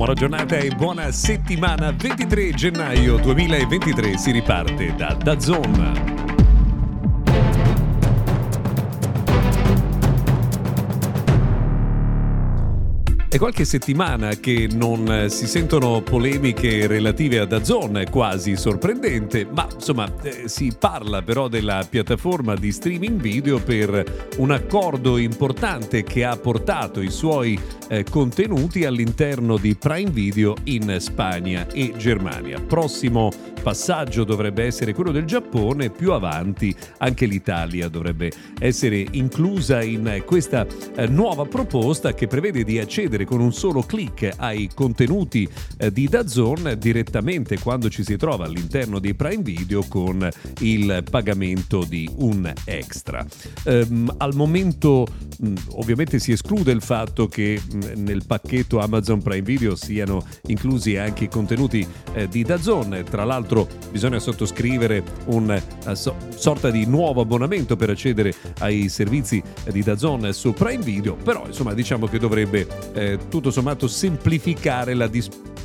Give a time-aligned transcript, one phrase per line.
[0.00, 1.92] Buona giornata e buona settimana.
[1.92, 6.19] 23 gennaio 2023 si riparte da DAZN.
[13.32, 19.68] È qualche settimana che non si sentono polemiche relative a Dazon, è quasi sorprendente, ma
[19.72, 26.24] insomma eh, si parla però della piattaforma di streaming video per un accordo importante che
[26.24, 27.56] ha portato i suoi
[27.88, 32.60] eh, contenuti all'interno di Prime Video in Spagna e Germania.
[32.60, 33.30] Prossimo
[33.62, 40.66] passaggio dovrebbe essere quello del Giappone, più avanti anche l'Italia dovrebbe essere inclusa in questa
[40.96, 46.08] eh, nuova proposta che prevede di accedere con un solo clic ai contenuti eh, di
[46.08, 50.28] Dazon direttamente quando ci si trova all'interno di Prime Video con
[50.60, 53.24] il pagamento di un extra.
[53.64, 55.06] Um, al momento
[55.38, 60.96] mh, ovviamente si esclude il fatto che mh, nel pacchetto Amazon Prime Video siano inclusi
[60.96, 66.86] anche i contenuti eh, di Dazon, tra l'altro bisogna sottoscrivere una eh, so, sorta di
[66.86, 72.18] nuovo abbonamento per accedere ai servizi di Dazon su Prime Video, però insomma diciamo che
[72.18, 75.06] dovrebbe eh, tutto sommato semplificare la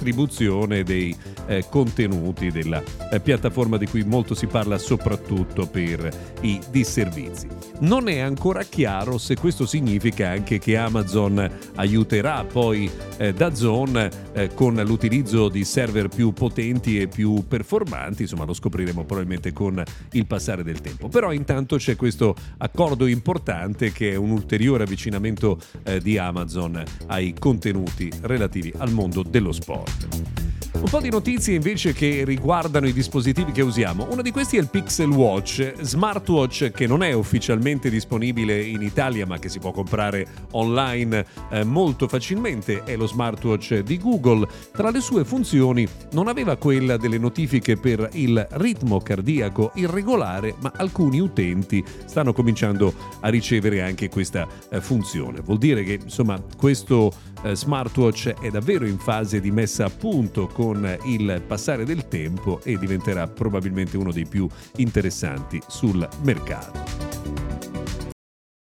[0.00, 1.14] distribuzione dei
[1.46, 6.08] eh, contenuti della eh, piattaforma di cui molto si parla soprattutto per
[6.40, 7.46] i disservizi.
[7.80, 14.54] Non è ancora chiaro se questo significa anche che Amazon aiuterà poi eh, Dazon eh,
[14.54, 20.26] con l'utilizzo di server più potenti e più performanti, insomma lo scopriremo probabilmente con il
[20.26, 21.08] passare del tempo.
[21.08, 27.34] Però intanto c'è questo accordo importante che è un ulteriore avvicinamento eh, di Amazon ai
[27.38, 29.89] contenuti relativi al mondo dello sport.
[29.90, 30.49] って。
[30.72, 34.06] Un po' di notizie invece che riguardano i dispositivi che usiamo.
[34.10, 39.26] Uno di questi è il Pixel Watch, smartwatch che non è ufficialmente disponibile in Italia
[39.26, 42.84] ma che si può comprare online eh, molto facilmente.
[42.84, 44.48] È lo smartwatch di Google.
[44.72, 50.72] Tra le sue funzioni non aveva quella delle notifiche per il ritmo cardiaco irregolare, ma
[50.76, 55.40] alcuni utenti stanno cominciando a ricevere anche questa eh, funzione.
[55.40, 60.46] Vuol dire che insomma questo eh, smartwatch è davvero in fase di messa a punto
[60.60, 66.78] con il passare del tempo e diventerà probabilmente uno dei più interessanti sul mercato.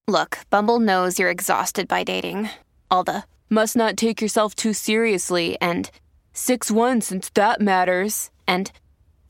[0.08, 2.50] Look, Bumble knows you're exhausted by dating.
[2.90, 5.92] All the must not take yourself too seriously and
[6.34, 8.32] 6-1 since that matters.
[8.48, 8.72] And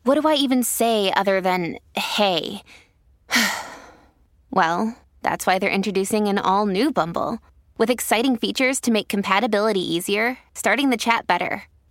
[0.06, 2.62] what do I even say other than hey?
[4.52, 7.40] well, that's why they're introducing an all new Bumble.
[7.78, 11.64] With exciting features to make compatibility easier, starting the chat better,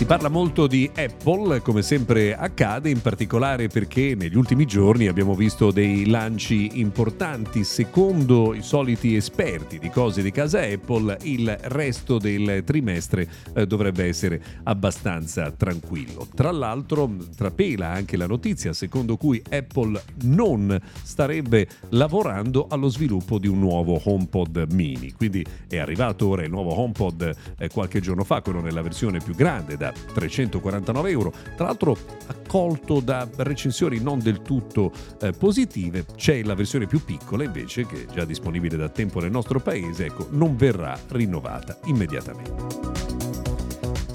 [0.00, 5.34] Si parla molto di Apple, come sempre accade, in particolare perché negli ultimi giorni abbiamo
[5.34, 7.64] visto dei lanci importanti.
[7.64, 14.06] Secondo i soliti esperti di cose di casa Apple, il resto del trimestre eh, dovrebbe
[14.06, 16.26] essere abbastanza tranquillo.
[16.34, 23.48] Tra l'altro, trapela anche la notizia secondo cui Apple non starebbe lavorando allo sviluppo di
[23.48, 25.12] un nuovo HomePod mini.
[25.12, 29.34] Quindi è arrivato ora il nuovo HomePod eh, qualche giorno fa, quello nella versione più
[29.34, 31.32] grande da 349 euro.
[31.56, 31.96] Tra l'altro
[32.26, 38.06] accolto da recensioni non del tutto eh, positive, c'è la versione più piccola invece che
[38.06, 43.19] è già disponibile da tempo nel nostro paese, ecco, non verrà rinnovata immediatamente.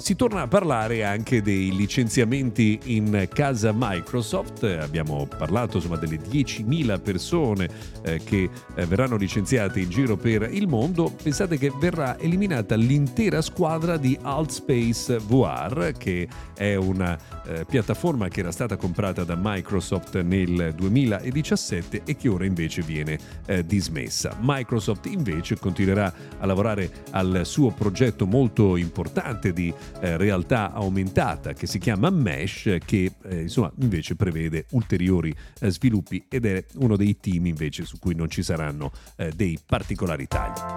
[0.06, 7.00] Si torna a parlare anche dei licenziamenti in casa Microsoft, abbiamo parlato insomma, delle 10.000
[7.02, 7.68] persone
[8.04, 13.42] eh, che eh, verranno licenziate in giro per il mondo, pensate che verrà eliminata l'intera
[13.42, 20.20] squadra di Altspace VR, che è una eh, piattaforma che era stata comprata da Microsoft
[20.20, 24.36] nel 2017 e che ora invece viene eh, dismessa.
[24.40, 31.66] Microsoft invece continuerà a lavorare al suo progetto molto importante di eh, realtà aumentata che
[31.66, 37.18] si chiama Mesh che eh, insomma invece prevede ulteriori eh, sviluppi ed è uno dei
[37.18, 40.75] team invece su cui non ci saranno eh, dei particolari tagli.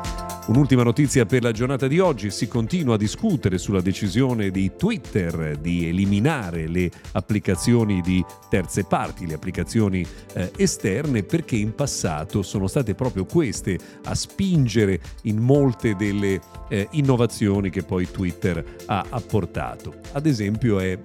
[0.50, 5.56] Un'ultima notizia per la giornata di oggi, si continua a discutere sulla decisione di Twitter
[5.56, 10.04] di eliminare le applicazioni di terze parti, le applicazioni
[10.34, 16.88] eh, esterne, perché in passato sono state proprio queste a spingere in molte delle eh,
[16.94, 19.98] innovazioni che poi Twitter ha apportato.
[20.14, 20.98] Ad esempio è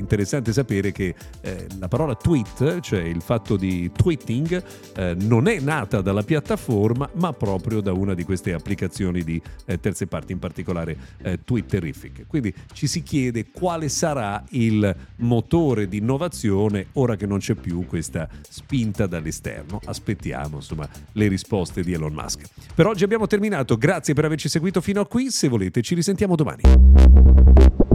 [0.00, 4.62] interessante sapere che eh, la parola tweet, cioè il fatto di tweeting,
[4.96, 9.78] eh, non è nata dalla piattaforma, ma proprio da una di queste applicazioni di eh,
[9.78, 12.26] terze parti, in particolare eh, Twitterific.
[12.26, 17.86] Quindi ci si chiede quale sarà il motore di innovazione ora che non c'è più
[17.86, 19.80] questa spinta dall'esterno.
[19.84, 22.48] Aspettiamo insomma le risposte di Elon Musk.
[22.74, 26.34] Per oggi abbiamo terminato, grazie per averci seguito fino a qui, se volete ci risentiamo
[26.34, 27.89] domani.